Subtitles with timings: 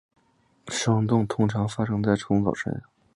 [0.69, 2.81] 霜冻通常发生在初冬的早晨。